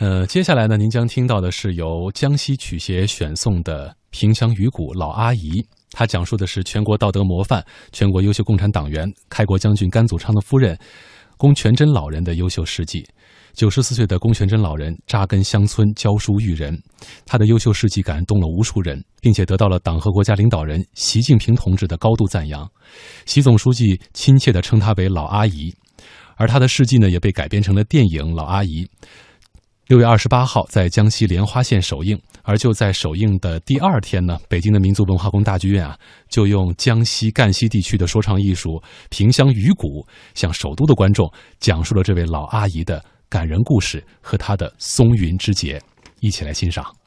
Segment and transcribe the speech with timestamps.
[0.00, 5.50] 呃，接下来呢，您将听到的是由江西曲协选送的《萍乡雨谷老阿姨》，
[5.92, 10.74] 她讲述的是全国道德模范、全国优秀共产党员、开国将军甘祖昌的夫人
[11.36, 13.06] 龚全珍老人的优秀事迹。
[13.52, 16.74] 九十四岁的龚全珍老人扎根乡村，教书育人，
[17.26, 22.66] 他的优秀事迹感动了无数人，并且得到了党和国家领导人习近平同志的高度赞扬。
[23.26, 25.74] 习总书记亲切地称她为“老阿姨”，
[26.36, 28.84] 而她的事迹呢，也被改编成了电影《老阿姨》。
[29.90, 45.82] 六月二十八号在江西莲花县首映，而就在首映的第二天呢，北京的民族文化宫大剧院啊，就用江西赣西地区的说唱艺术萍乡雨鼓，向首都的观众讲述了这位老阿姨的感人故事和她的松云之节，
[46.20, 46.99] 一起来欣赏。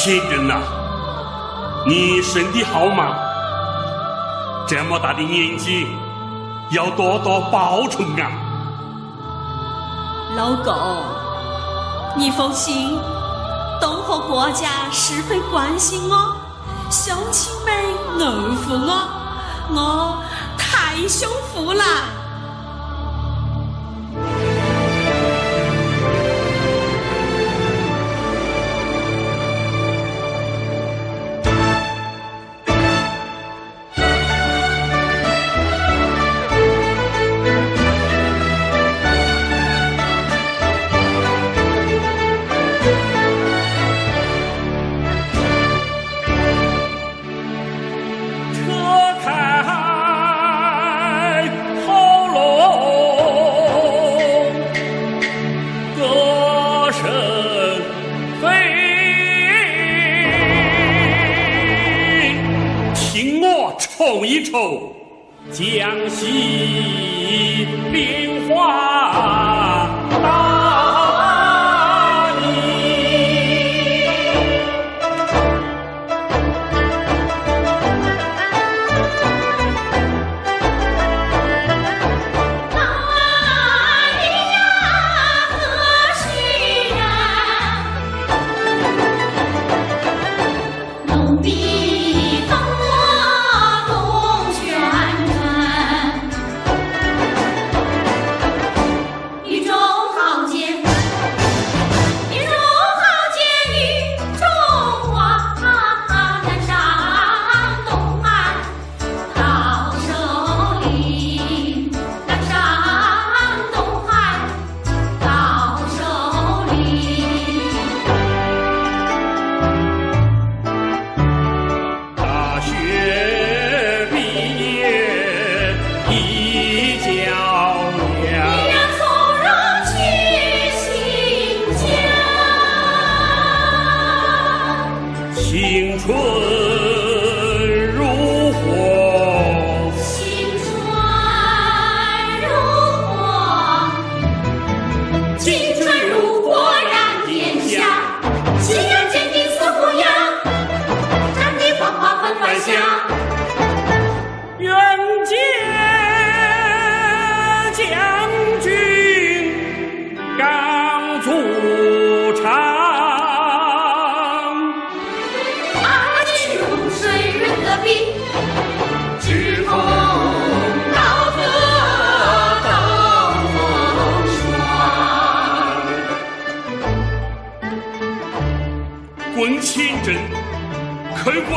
[0.00, 0.62] 亲人呐，
[1.84, 3.16] 你身体好吗？
[4.64, 5.88] 这么大的年纪，
[6.70, 8.30] 要多多保重啊！
[10.36, 10.72] 老公，
[12.14, 12.96] 你放心，
[13.80, 16.36] 党和国家十分关心我，
[16.88, 17.74] 乡亲们
[18.20, 19.08] 爱护我，
[19.74, 20.22] 我
[20.56, 21.82] 太幸福了。
[64.42, 64.94] 愁
[65.52, 68.97] 江西变化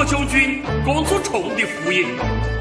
[0.01, 2.01] 国将军龚祖冲的父爷，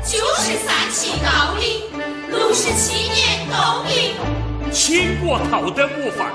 [0.05, 6.31] 九十三期高龄，六十七年高龄，倾国道德模范，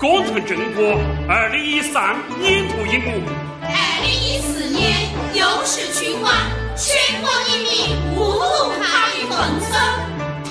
[0.00, 3.22] 工程正国二零一三年度一幕。
[3.62, 4.96] 二零一四年
[5.32, 6.34] 又是取款，
[6.74, 9.38] 全国人民目睹他的风
[9.70, 9.78] 声。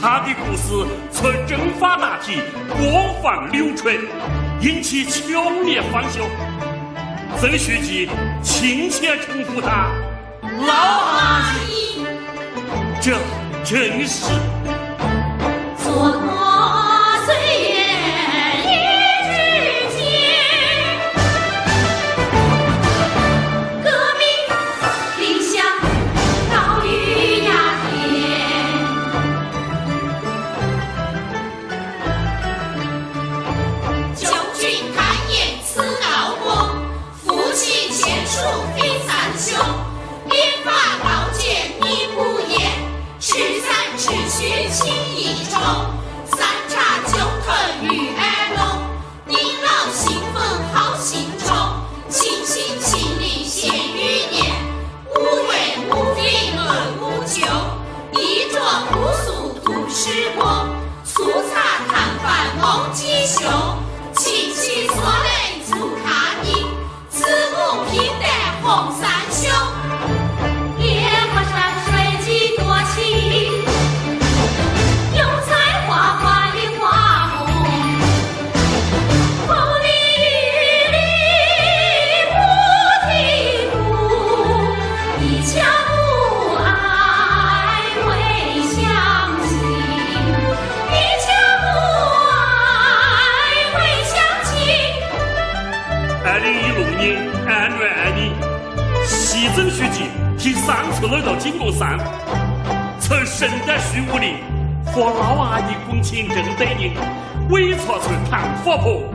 [0.02, 2.40] 他的故事从政法大体，
[2.70, 3.94] 播放流传，
[4.62, 6.24] 引起强烈反响。
[7.40, 8.10] 曾书记
[8.42, 9.92] 亲切称呼他
[10.42, 12.06] “老阿姨”，
[13.02, 13.18] 这
[13.64, 14.26] 真是
[96.46, 98.32] 二零一六年二零二零
[99.04, 101.98] 习总书记提三次来到井冈山
[103.00, 104.44] 曾深得徐武里
[104.86, 106.94] 和老阿姨共情正在的
[107.50, 109.12] 委托村谈佛婆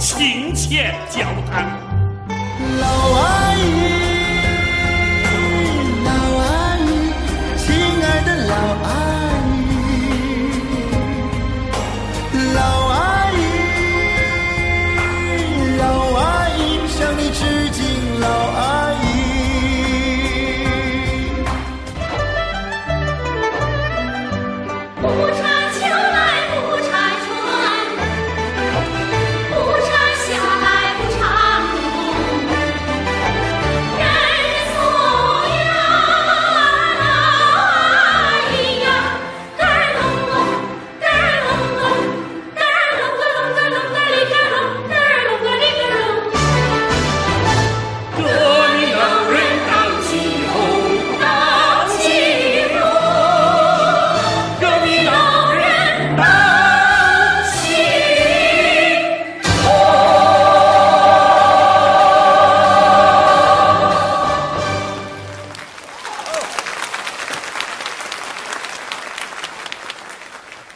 [0.00, 1.78] 亲切交谈。
[2.80, 2.88] 老
[3.20, 3.83] 阿姨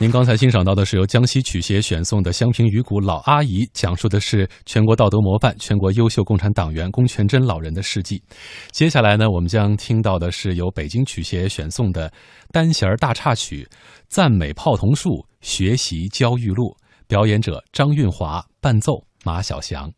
[0.08, 8.22] 您刚才欣赏到的是由江西曲协选送的湘平鱼骨老阿姨，讲述的是全国道德模范、全国优秀共产党员龚全珍老人的事迹。
[8.70, 12.10] 接下来呢，我们将听到的是由北京曲协选送的
[12.50, 13.68] 单弦大插曲
[14.08, 16.64] 《赞美泡桐树学习焦裕禄》，
[17.06, 19.92] 表演者张运华，伴奏马小祥。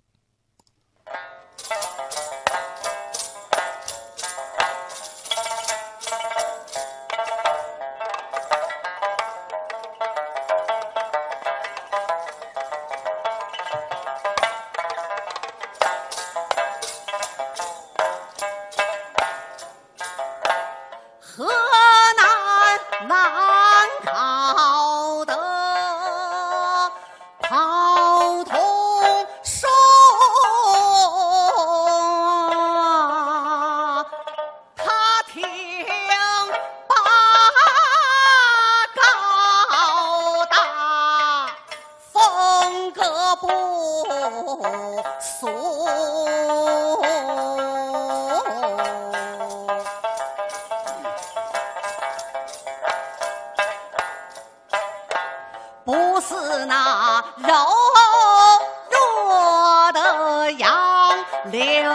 [56.71, 57.53] 那柔
[58.91, 61.91] 弱的杨柳，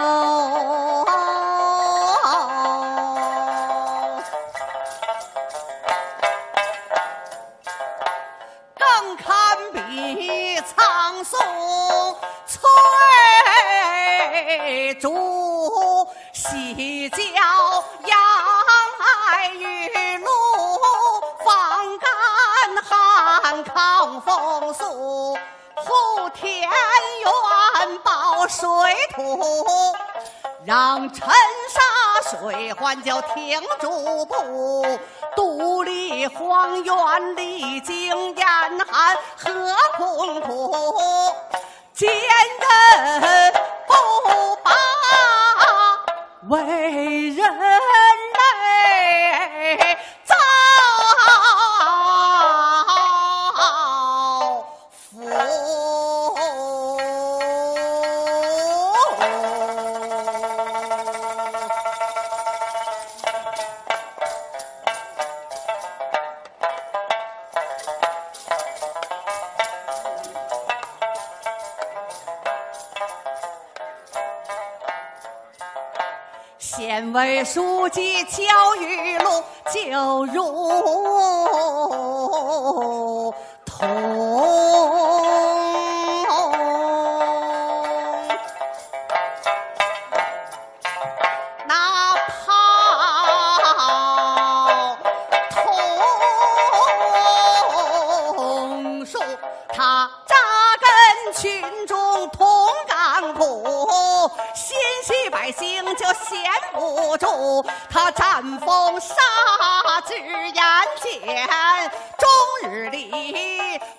[8.76, 11.40] 更堪比苍松
[12.46, 12.60] 翠
[15.00, 17.16] 竹，细嚼
[24.26, 25.34] 风速，
[25.76, 28.66] 护田园保水
[29.14, 29.40] 土。
[30.64, 31.28] 让沉
[31.70, 31.80] 沙
[32.28, 34.98] 水患就停住步，
[35.36, 38.46] 独立荒原历经严
[38.84, 40.74] 寒和困苦，
[41.94, 43.52] 坚韧
[43.86, 43.94] 不
[44.64, 44.72] 拔
[46.48, 47.48] 为人
[76.66, 78.42] 县委书记焦
[78.80, 80.42] 裕禄就如
[83.64, 83.86] 同。
[91.68, 92.52] 那泡
[98.34, 99.20] 桐树，
[99.72, 100.34] 它扎
[100.80, 102.44] 根群众同
[102.88, 106.45] 甘苦，心系百姓就闲
[107.16, 107.64] 住。
[107.90, 109.14] 他战风杀
[110.06, 110.62] 至眼
[111.00, 111.48] 前，
[112.18, 113.10] 终日里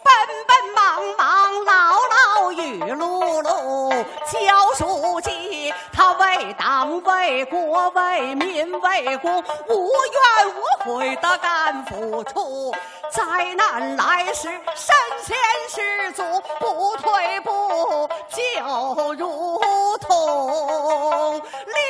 [0.03, 0.13] 奔
[0.47, 1.99] 奔忙忙，劳
[2.43, 4.05] 劳雨碌碌。
[4.25, 12.73] 焦书记他为党为国为民为公，无怨无悔的干付出。
[13.09, 15.35] 灾难来时，身先
[15.69, 16.23] 士卒，
[16.59, 21.41] 不退步，就如同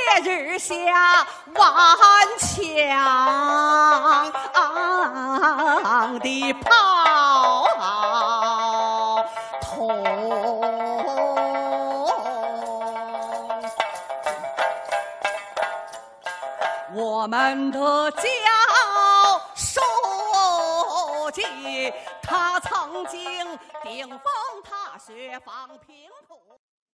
[0.07, 0.73] 烈日下
[1.53, 1.65] 顽
[2.39, 4.31] 强
[6.19, 6.69] 的炮
[9.61, 9.67] 筒。
[16.95, 18.21] 我们的教
[19.55, 19.81] 书
[21.33, 21.43] 记，
[22.23, 23.19] 他曾经
[23.83, 24.19] 顶风
[24.63, 25.96] 踏雪访平。